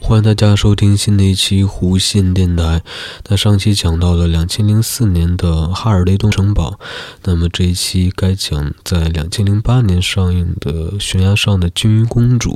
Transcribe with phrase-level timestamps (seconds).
[0.00, 2.82] 欢迎大家收听新的一期弧线电台。
[3.28, 6.78] 那上期讲到了两千零四年的哈尔雷东城堡，
[7.24, 12.52] 那么这一期该讲在两千零八年上映的《悬崖上的金鱼公主》。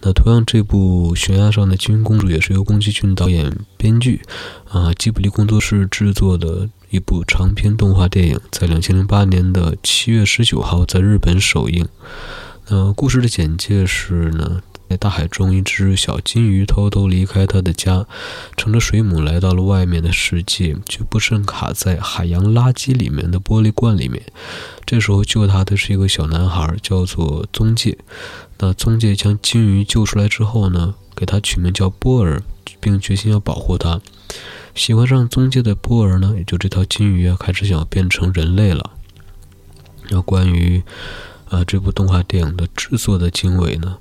[0.00, 4.22] 那同样，这部《悬崖上的金鱼公主》也是由宫崎骏导演、编剧，
[4.68, 11.86] 啊，吉卜力工作室制作的一部长篇动画电影，在两千零八年的七月十九号在日本首映。
[12.68, 14.62] 那故事的简介是呢？
[14.90, 18.04] 在大海中，一只小金鱼偷偷离开它的家，
[18.56, 24.20] 乘着水母来到了外面的世界，却不慎卡在海洋垃圾里面的玻璃罐里面。
[24.84, 27.96] 这时候救它的是一个小男孩，叫做宗介。
[28.58, 32.42] 那宗介将金鱼救出来之后呢，给他取名叫波尔，
[32.80, 34.00] 并决心要保护他。
[34.74, 38.90] 喜欢上宗介的波尔呢，也就这条金鱼啊，开始想要变成人类了。
[40.08, 40.82] 那关于
[41.48, 43.96] 啊这部动画电影的制作的经纬呢？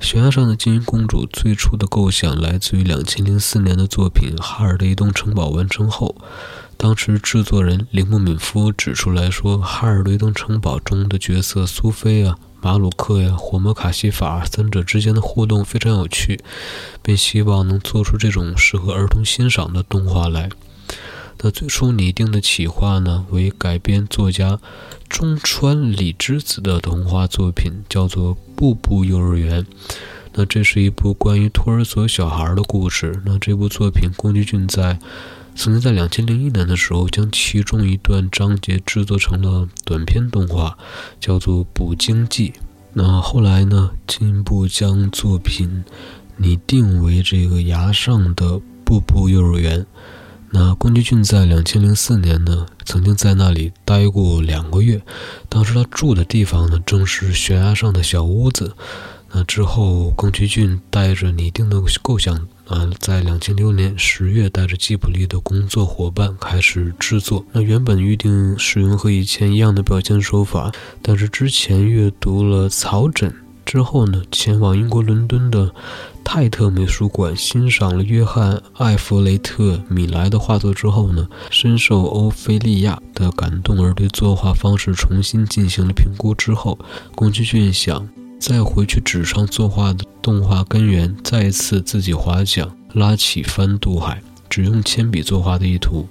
[0.00, 6.16] 悬崖上的金鱼公主最初的构想来自于两千零四年的作品《哈尔的移动城堡》完成后，
[6.78, 16.40] 当时制作人铃木敏夫指出来说，《哈尔的移动城堡》中的角色苏菲啊、马鲁克呀、火魔卡西法三者之间的互动非常有趣，
[17.02, 20.48] 并希望能做出这种适合儿童欣赏的动画来。
[21.42, 24.58] 那最初拟定的企划呢，为改编作家
[25.08, 29.62] 中川里之子的童话作品，叫做《步步幼儿园》。
[30.34, 33.22] 那这是一部关于托儿所小孩的故事。
[33.24, 34.98] 那这部作品，宫崎骏在
[35.54, 40.76] 曾经在两千零一年的时候，将其中一段章节制作成了短片动画，
[41.18, 42.50] 叫做《捕鲸记》。
[42.92, 45.84] 那后来呢，进一步将作品
[46.36, 49.86] 拟定为这个崖上的步步幼儿园。
[50.52, 55.00] 那宫崎骏在两千零四年呢，曾经在那里待过两个月。
[55.48, 58.74] 当时他住的地方呢，正是悬崖上的小屋子。
[59.32, 62.34] 那之后，宫崎骏带着拟定的构想，
[62.66, 67.44] 啊，在两千零六年十月，带着吉卜力的工作伙伴开始制作。
[67.52, 73.32] 那原本预定使用和以前一样的表现手法，但是之前阅读了草枕。
[73.70, 75.72] 之后呢，前往英国伦敦的
[76.24, 86.76] 泰特美术馆欣赏了约翰·艾弗雷特·米莱的画作之后呢，深受欧菲利亚的感动，而对作画方式重新进行了评估之后，
[87.14, 88.08] 宫崎骏想
[88.40, 96.08] 再回去纸上作画的动画根源，再一次自己划桨，拉起帆渡海，只用铅笔作画的意图，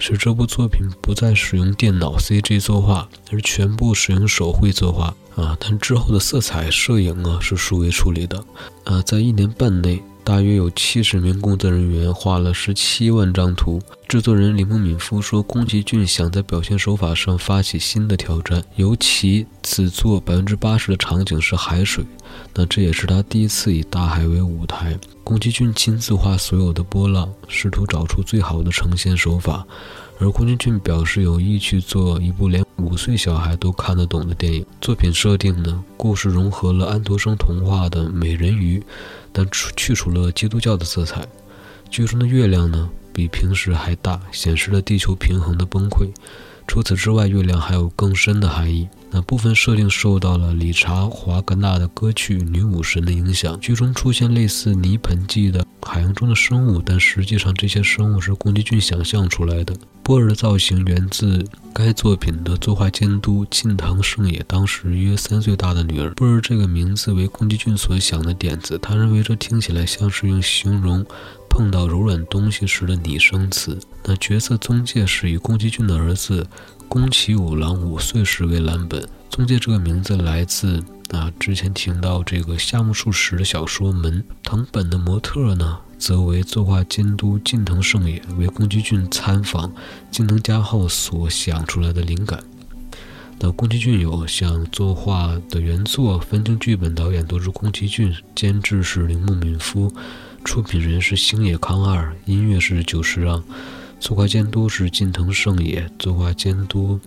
[0.00, 5.14] 使这部作品不再使用电脑 CG 作画，而全部使用手绘作画。
[5.36, 8.44] 啊，但之后的色彩摄影啊是数位处理的，
[8.84, 13.82] 啊，在一年半内，大约有七十名工作人员画了十七万张图。
[14.06, 22.04] 制作人李木敏夫说，宫崎骏想在表现手法上发起新的挑战，尤其此作百分之八十的场景是海水，
[22.54, 24.96] 那这也是他第一次以大海为舞台。
[25.24, 29.66] 宫崎骏亲自画所有的波浪，试图找出最好的呈现手法。
[30.20, 34.64] 而宫崎骏表示有意去做一部连五岁小孩都看得懂的电影。
[34.78, 38.82] 作品设定呢，故事融合了安徒生童话的美人鱼，
[39.32, 41.26] 但去除了基督教的色彩。
[41.88, 46.06] 剧中的月亮呢，比平时还大，显示了地球平衡的崩溃。
[46.66, 48.86] 除此之外，月亮还有更深的含义。
[49.10, 53.58] 那部分设定受到了理查华格纳的歌剧《女武神》的影响。
[53.58, 59.74] 剧中出现类似泥盆纪的海洋中的生物，但实际上这些生物是宫崎骏想象出来的。
[60.02, 66.10] 波尔的造型源自该作品的作画监督近藤圣也当时约三岁大的女儿。
[66.14, 71.06] 波尔这个名字为宫崎骏所想的点子，他认为这听起来像是用形容
[71.48, 73.78] 碰到柔软东西时的拟声词。
[74.04, 76.46] 那角色宗介是以宫崎骏的儿子。
[76.88, 89.72] 宫崎五郎五岁时为蓝本，宗介这个名字来自啊，之前听到这个夏目漱石的小说《门》，藤本的模特呢，则为作画监督近藤圣也，为宫崎骏参访
[90.10, 92.42] 近藤家后所想出来的灵感。
[93.38, 99.94] 那宫崎骏有像作画的原作、分镜、剧本、导演都是宫崎骏，监制是铃木敏夫，
[100.44, 103.42] 出品人是星野康二，音乐是久石让。
[104.00, 106.98] 作画监督是近藤圣也，作画监督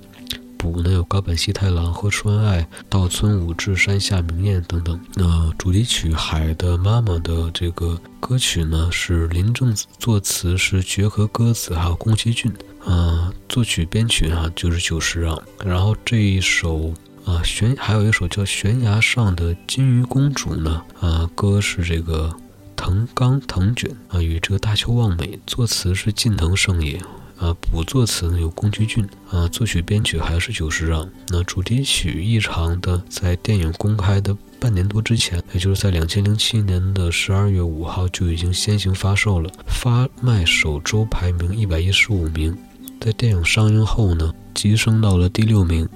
[0.63, 4.97] 补呢有高本西太郎、和川爱、稻村武志、山下明彦等等。
[5.13, 12.49] 那主题曲《海的妈妈》的这个歌曲呢是林正子作词，是绝和歌子还有宫崎骏。
[12.85, 15.37] 啊，作曲编曲啊就是久石让。
[15.65, 16.93] 然后这一首
[17.25, 22.33] 啊，悬还有一首叫《悬崖上的金鱼公主》呢，啊，歌是这个
[22.77, 27.01] 藤冈藤卷啊与这个大丘望美，作词是近藤胜也。
[27.37, 31.09] 啊，补作词呢有宫崎骏啊，作曲编曲还是久石让。
[31.29, 42.57] 那主题曲异常的，在电影公开的半年多之前，也就是在两千零七年的十二月五号就已经先行发售了，发卖首周排名一百一十五名。
[43.01, 45.89] 在电影上映后呢，急升到了第六名。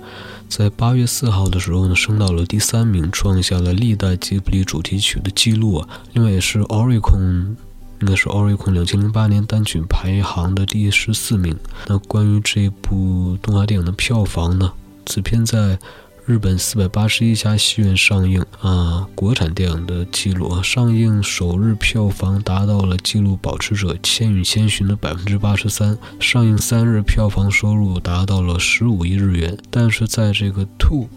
[0.50, 5.88] 在八月四号的时候呢，升到了第三名，创下了历代吉卜力主题曲的记录啊。
[6.12, 7.56] 另外也是 Oricon。
[8.02, 11.58] 应该是 Oricon 两千零八年单曲排行的第十四名。
[11.88, 14.72] 那关于这部动画电影的票房呢？
[15.06, 15.80] 此片在
[16.26, 29.58] 日本四百八十一家戏院上映啊，国产电影的记录啊，上映首日票房达到了纪录保持者《千与千寻》的百分之八十三，上映三日票房收入达到了十五亿日元。
[29.70, 31.08] 但是在这个 Two。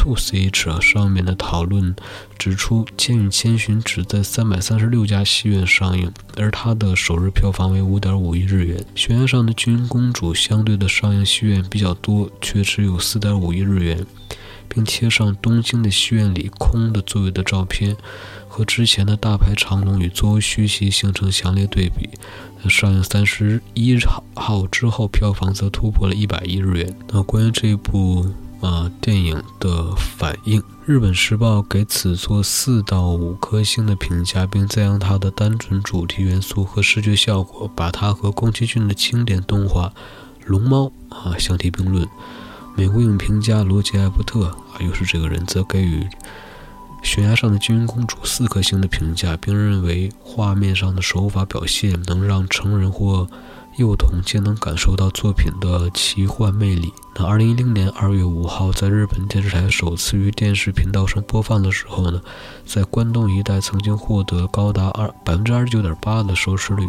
[0.00, 1.94] Two CH 上面的讨论
[2.38, 8.82] 指出，《千与千寻》只在三百三十六家戏院上映，而它的首日票房为五点五亿日元。
[8.94, 14.06] 悬崖上的金公主相对的上映戏院比较多，却只有四点五亿日元，
[14.70, 17.94] 并贴上东京的戏院里空的座位的照片，
[18.48, 22.08] 和之前的大排长龙与座位虚席形成强烈对比。
[22.70, 23.98] 上映三十一
[24.34, 26.96] 号之后，票房则突破了一百亿日元。
[27.08, 28.26] 那关于这部。
[28.60, 39.88] 啊，电影的反应，日本时报给此作四到五颗星的评价，并赞扬它的单纯主题元素和视觉效果，把它和宫崎骏的经典动画
[40.44, 42.06] 《龙猫》啊相提并论。
[42.76, 46.02] 美国影评家罗杰·艾伯特啊，又是这个人，则给予
[47.02, 53.26] 《悬崖上的金银公主》四颗星的评价，并认为画面上的手法表现能让成人或
[53.80, 56.92] 幼童皆能感受到作品的奇幻魅力。
[57.16, 62.20] 那二零一零年二月五号，在日本电视台首次于电视频道上播放的时候呢，
[62.66, 66.86] 在关东一带曾经获得高达二百分之二十九点八的收视率。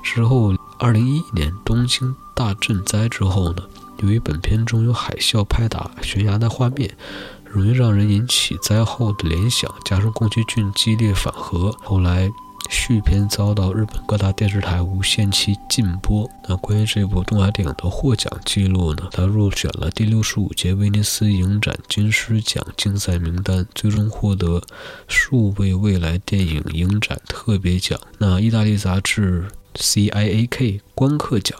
[0.00, 3.62] 之后，二零一一年东京大震灾之后呢，
[3.96, 6.96] 由于本片中有海啸拍打悬崖的画面，
[7.44, 12.30] 容易让人引起灾后的联想，加上宫崎骏激烈反核，后来。
[12.68, 16.28] 续片遭到日本各大电视台无限期禁播。
[16.46, 19.08] 那关于这部动画电影的获奖记录呢？
[19.12, 24.62] 它入选了第六十五届威尼斯影展金狮奖竞赛名单，最终获得
[25.06, 27.98] 数位未来电影影展特别奖。
[28.18, 31.58] 那意大利杂志 CIAK 观客奖，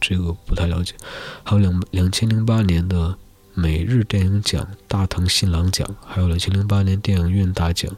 [0.00, 0.94] 这个不太了解。
[1.44, 3.16] 还有两两千零八年的
[3.60, 7.90] 每日电影奖大藤新郎奖，还有两千零八年电影院大奖。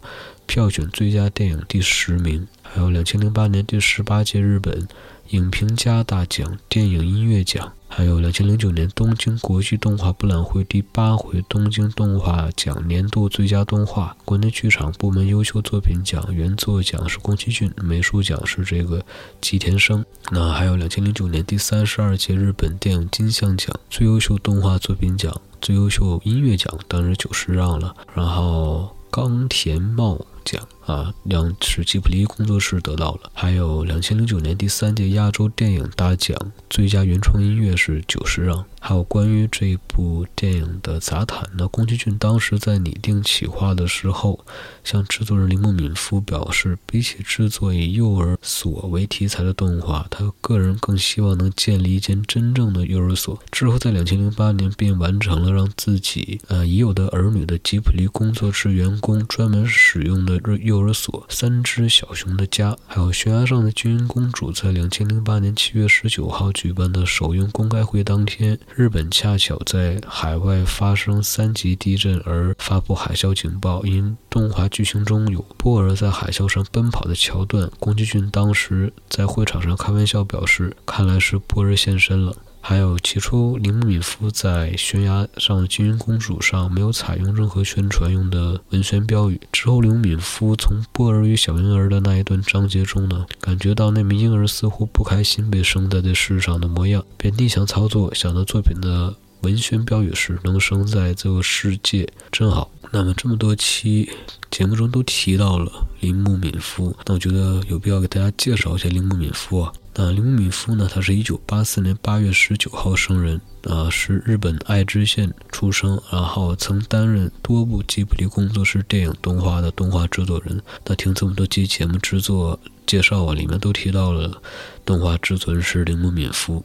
[0.46, 4.88] 票选最佳电影第十名，还有两千零八年第十八届日本
[5.28, 19.04] 影评家大奖电影音乐奖，还有两千零九年东京国际动画博览会第八回东京动画奖年度最佳动画，国内剧场部门优秀作品奖原作奖是宫崎骏，美术奖是这个
[19.42, 20.02] 吉田生。
[20.30, 30.18] 那还有两千零九年第三十二届日本电影金像奖最优秀动画作品奖、最优秀音乐奖当然就是让了，然后冈田茂。
[30.44, 36.36] 奖啊，两是吉卜力工作室得到了，还有两千零九年第三届亚洲电影大奖
[36.68, 38.64] 最佳原创音乐是久石让。
[38.82, 41.68] 还有关于这部电影的杂谈呢？
[41.68, 44.42] 宫崎骏当时在拟定企划的时候，
[44.82, 53.38] 向制作人铃木敏夫表示，比起制作以幼儿所为题材的动画，他个人更希望能建立一间真正的幼儿所。
[53.50, 60.29] 之后，在两千零八年便完成了让自己呃已有的儿女的吉卜力工作室员工专门使用的
[60.60, 62.76] 幼儿所——三只小熊的家。
[62.86, 68.58] 还有悬崖上的金公主，在两千零八年七月十九号举办的首映公开会当天。
[68.74, 89.40] 日本恰巧在海外发生三级地震而发布海啸警报，因动画剧情中有波尔在海啸上奔跑的桥段，宫崎骏当时在会场上开玩笑表示：“看来是波尔现身了。”还有，起初林木敏夫在悬崖上的金鹰公主上没有采用任何宣传用的文宣标语。
[89.50, 102.70] 之后，林木敏夫从波儿与小婴儿的那一段章节中呢，感觉到那名婴儿似乎不开心被生在这世上的模样，便逆向操作，想到作品的文宣标语是“能生在这个世界真好”。
[102.92, 104.10] 那么这么多期
[104.50, 109.72] 节目中都提到了铃木敏夫，那我觉得有必要给大家介绍一下铃木敏夫啊。
[109.94, 110.88] 那铃木敏夫呢？
[110.92, 120.60] 他是一九八四年八月十九号生人，啊，是日本爱知县出生，然后曾担任多部吉卜力工作室电影动画的动画制作人。
[120.84, 124.42] 那听这么多期节目制作介绍啊，里面都提到了
[124.84, 126.64] 动画制作人是铃木敏夫。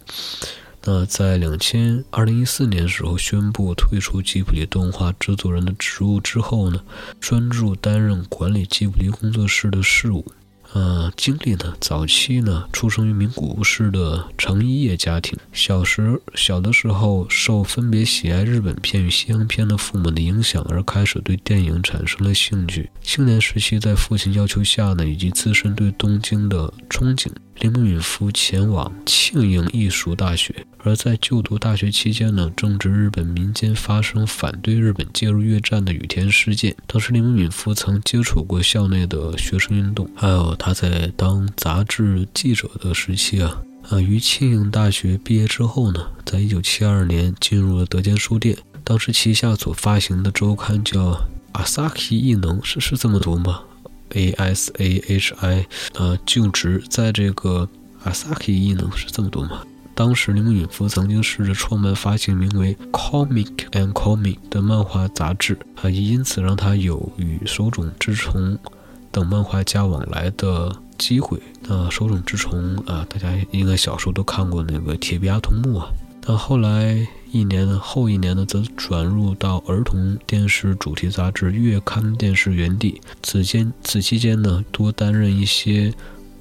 [0.85, 6.79] 那在两千二零一四年时候宣布退出吉卜力动画制作人的职务之后呢，
[7.19, 10.23] 专注担任管理吉卜力工作室的事务。
[10.73, 15.37] 呃，经历呢，早期呢，出生于名古屋市的成一叶家庭。
[15.53, 22.89] 小时小的时候，受分别喜爱日本片与西洋片的父母的影响，而开始对电影产生了兴趣。
[23.01, 27.29] 青年时期，在父亲要求下呢，以及自身对东京的憧憬。
[27.59, 36.75] 铃木敏夫前往庆应艺术大学，而在就读大学期间呢，正值日本民间发生反对日本介入越战的羽田事件。
[36.85, 43.61] 当时铃木敏夫曾接触过校内的学生运动，还有他在当杂志记者的时期啊。
[43.89, 51.13] 啊，于庆应大学毕业之后呢，在一九七二年进入了德间书店，当时旗下所发行的周刊叫
[51.53, 53.61] 《Asahi 艺能》，是是这么读吗
[54.09, 57.67] ？A S A H I，呃，就职在这个
[58.03, 59.63] Asahi 艺能是这么读吗？
[59.93, 68.59] 当时铃木允夫曾经试着创办发行名为 Comic and Comic 的漫画杂志，啊，也因此让他有与手冢治虫
[69.09, 71.41] 等漫画家往来的机会。
[71.61, 75.87] 那手冢治虫啊，大家应该小时候都看过那个铁臂阿童木啊。
[76.27, 82.99] 那后来一年后一年呢，则转入到儿童电视主题杂志《月刊电视原地》。
[83.21, 85.93] 此间此期间呢，多担任一些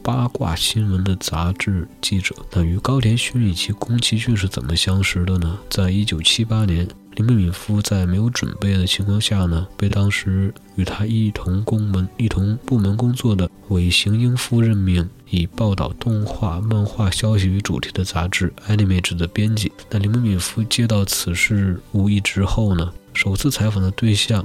[0.03, 2.35] 八卦新闻的杂志记者。
[2.53, 5.59] 那与高田勋以及宫崎骏是怎么相识的呢？
[5.69, 6.89] 在一九七八年。
[7.17, 19.71] 林敏夫在没有准备的情况下呢，被当时与他一同公门、一同部门工作的尾形英夫任命，以报道动画、漫画消息为主题的杂志《Animage》的编辑。
[19.91, 24.45] 那林敏夫接到此事无意之后呢，首次采访的对象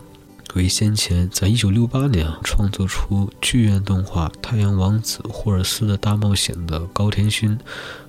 [0.54, 7.58] 为先前在一九六八年创作出剧院动画《太阳王子霍尔斯的大冒险》的高田勋，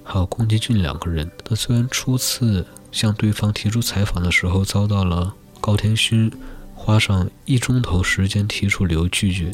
[0.05, 1.31] 还有宫崎骏两个人。
[1.49, 2.67] 那虽然初次。
[2.93, 6.31] 向对方提出采访的时候，遭到了高天勋
[6.75, 9.53] 花上一钟头时间提出理由拒绝，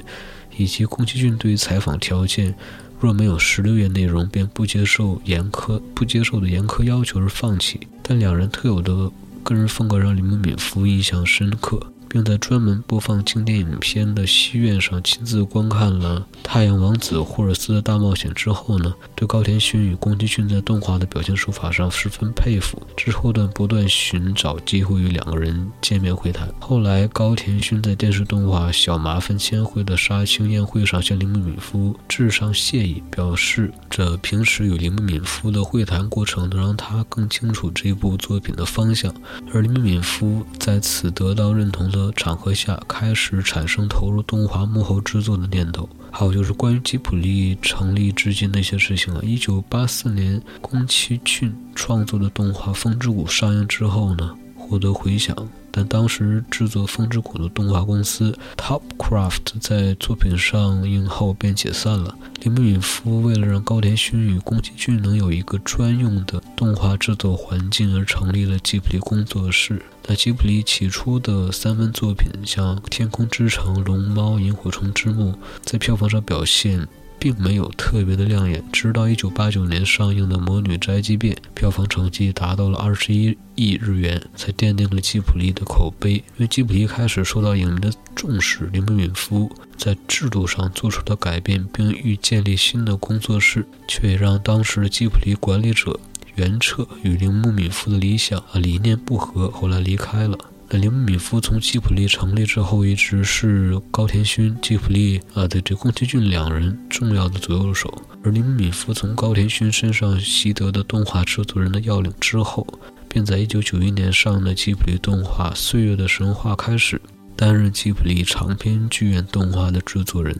[0.57, 2.55] 以及宫崎骏对于采访条件
[3.01, 7.81] 若没有十六页内容便不接受严苛不接受的严苛要求而放弃。
[8.03, 9.11] 但两人特有的
[9.43, 11.81] 个人风格让林敏敏夫印象深刻。
[12.09, 22.81] 并在专门播放经典影片的戏院上亲自观看了《太阳王子霍尔斯的大冒险》之后呢，对高田勋与宫崎骏在动画的表现手法上十分佩服。
[22.97, 26.49] 之后呢，不断寻找机会与两个人见面会谈。
[26.61, 39.13] 后来，高田勋在电视动画《小麻烦千惠》的杀青宴会上向铃木敏夫致上谢意，表示这平时与铃木敏夫的会谈过程能让他更清楚这部作品的方向。
[39.53, 42.13] 而铃木敏夫在此得到认同的。
[42.13, 49.21] 场合下开始产生投入动画幕后制作的念头，还有就是关于吉卜力成立至今的一些事情啊。
[49.23, 54.35] 一九八四年，宫崎骏创作的动画《风之谷》上映之后呢，
[54.67, 55.37] 获得回响。
[55.71, 62.17] 但当时制作《风之谷》的动画公司 Topcraft 在作品上映后便解散了。
[62.41, 69.83] 铃木允夫为了让高田勋与宫崎骏能有一个专用的动画制作环境而成立了吉卜力工作室。
[70.07, 75.33] 那吉卜力起初的三分作品，像《天空之城》《龙猫》《萤火虫之墓》，
[75.63, 76.89] 在票房上表现。
[77.27, 86.13] 并没有特别的亮眼，直到1989年上映的《魔女宅急便》，票房成绩达到了21亿日元，才奠定了吉卜力的口碑。
[86.13, 95.99] 因为吉卜力开始受到影迷的重视，铃木敏夫在制度上做出了改变，并欲建立新的工作室，却也让当时的吉卜力管理者
[96.37, 100.39] 袁彻与铃木敏夫的理想啊理念不合，后来离开了。
[100.69, 108.03] 那铃木敏夫从吉普力成立之后，一直是高田勋、吉普力啊的这宫崎骏两人重要的左右手。
[108.25, 112.67] 而铃木敏夫从高田勋身上习得的动画制作人的要领之后，
[113.09, 117.01] 便在1991年上映的吉普力动画《岁月的神话》开始
[117.37, 120.37] 担任吉普力长篇剧院动画的制作人。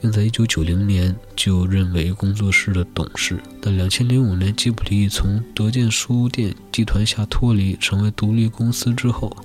[0.00, 3.38] 并在1990年就任为工作室的董事。
[3.60, 9.36] 但2005年，吉卜力从德建书店集团下脱离，成为独立公司之后，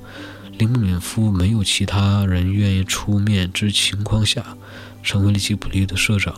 [0.57, 4.55] 铃木敏夫没有其他人愿意出面之情况下，
[5.01, 6.35] 成为了吉卜力的社长。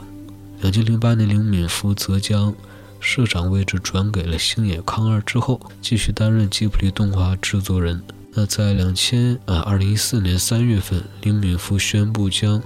[0.61, 2.55] 2008年，铃木敏夫则将
[3.01, 8.01] 社长位置转给了星野康二之后，继续担任吉卜力动画制作人。
[8.37, 12.61] 那在两千啊，二零一四年三月份，林敏夫宣布将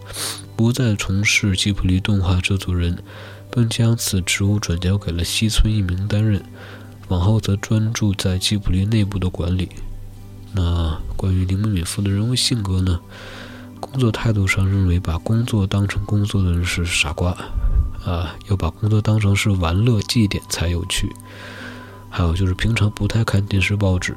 [0.59, 3.01] 不再从事吉卜力动画制作人，
[3.49, 6.43] 并将此职务转交给了西村一明担任，
[7.07, 9.69] 往后则专注在吉卜力内部的管理。
[10.51, 12.99] 那关于林敏夫的人物性格呢？
[13.79, 17.31] 工作态度上认为，把工作当成工作的人是傻瓜，
[18.03, 21.09] 啊，要把工作当成是玩乐祭典才有趣。
[22.09, 24.13] 还有就是平常不太看电视报纸，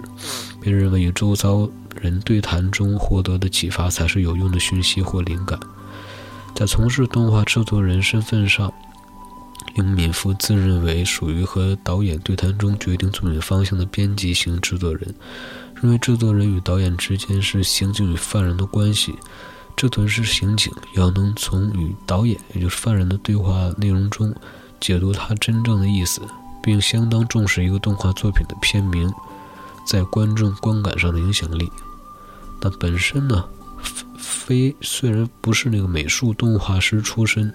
[0.60, 1.70] 并认为与周遭
[2.00, 5.56] 人对谈中获得的启发才是有用的讯息或灵感。
[6.54, 8.72] 在从事动画制作人身份上，
[9.74, 15.14] 林敏夫自认为属于和导演对谈中决定作品方向的编辑型制作人，
[15.80, 19.14] 认为制作人与导演之间是刑警与犯人的关系，
[19.76, 24.34] 制作人是刑警，要能从与导演也就是犯人的对话内容中
[24.80, 26.20] 解读他真正的意思。
[26.64, 29.12] 并相当重视一个动画作品的片名
[29.84, 31.68] 在观众观感上的影响力。
[32.60, 33.44] 但本身呢，
[34.32, 37.54] 非虽然不是那个美术动画师出身，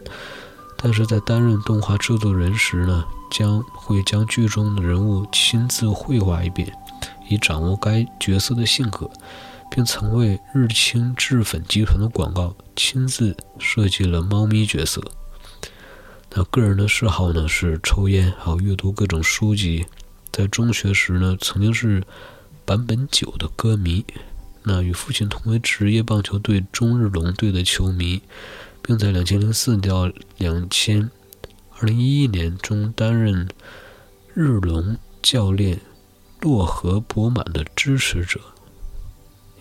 [0.77, 6.71] 但是在担任动画制作人时呢，将会将剧中的人物亲自绘画一遍，
[7.27, 9.09] 以掌握该角色的性格，
[9.69, 15.01] 并曾为日清制粉集团的广告亲自设计了猫咪角色。
[16.35, 19.85] 那个人的嗜好呢是抽烟，还有阅读各种书籍。
[20.31, 22.03] 在中学时呢，曾经是
[22.65, 24.05] 坂本九的歌迷。
[24.69, 28.21] 那与父亲同为职业棒球队中日龙队的球迷，
[28.81, 31.09] 并在2004到2000、
[31.79, 33.47] 2011年中担任
[34.33, 35.79] 日龙教练
[36.41, 38.41] 洛河博满的支持者。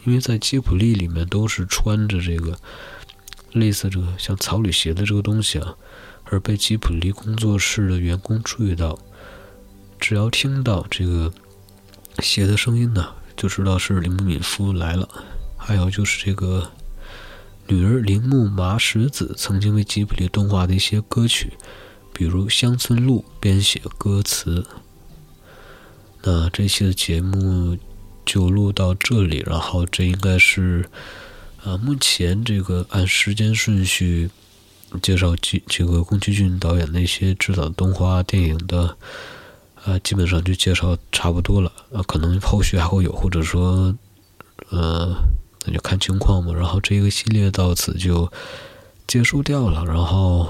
[0.04, 2.58] 因为在吉普力里面都是穿着这个
[3.52, 5.76] 类似这个像草履鞋的这个东西啊。
[6.24, 8.98] 而被吉普力工作室的员工注意到，
[10.00, 11.32] 只要听到这个
[12.18, 15.08] 鞋的声音呢，就知道是铃木敏夫来了。
[15.56, 16.70] 还有就是这个
[17.66, 21.52] 女儿铃木麻石子曾经为吉普力动画的一些歌曲，
[22.12, 24.66] 比如《乡村路》编写歌词。
[26.22, 27.76] 那这期的节目
[28.24, 30.88] 就录到这里，然后这应该是
[31.64, 34.30] 啊，目前这个按时间顺序。
[35.02, 38.96] 介绍这这个宫崎骏导演那些执导动画电影的，
[39.86, 41.70] 呃，基本上就介绍差不多了。
[41.90, 43.94] 呃，可能后续还会有，或者说，
[44.70, 45.14] 呃，
[45.64, 46.52] 那就看情况吧。
[46.52, 48.30] 然后这个系列到此就
[49.06, 49.84] 结束掉了。
[49.84, 50.48] 然后，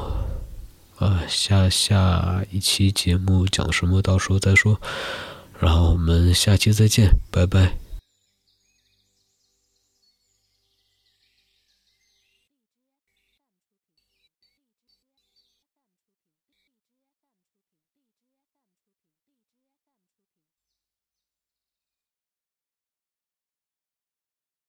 [0.99, 4.81] 呃，下下一期节目讲什么，到时候再说。
[5.61, 7.86] 然后我们下期再见，拜拜。